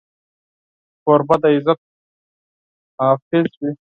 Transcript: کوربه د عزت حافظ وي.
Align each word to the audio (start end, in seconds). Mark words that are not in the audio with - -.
کوربه 1.03 1.35
د 1.41 1.43
عزت 1.55 1.79
حافظ 2.99 3.51
وي. 3.61 3.71